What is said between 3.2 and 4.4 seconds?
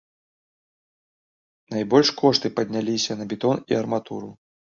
на бетон і арматуру.